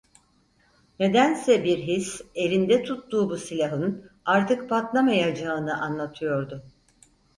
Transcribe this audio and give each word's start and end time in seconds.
Nedense 0.99 1.63
bir 1.63 1.77
his, 1.77 2.21
elinde 2.35 2.83
tuttuğu 2.83 3.29
bu 3.29 3.37
silahın 3.37 4.09
artık 4.25 4.69
patlamayacağını 4.69 5.81
anlatıyordu. 5.81 6.63